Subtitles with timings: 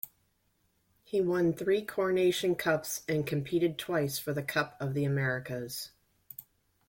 [1.03, 5.91] He won three Coronation Cups, and competed twice for the Cup of the Americas.